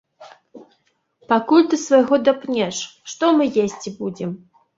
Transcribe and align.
Пакуль 1.31 1.67
ты 1.73 1.79
свайго 1.81 2.15
дапнеш, 2.31 2.81
што 3.15 3.31
мы 3.37 3.43
есці 3.67 3.95
будзем? 4.03 4.35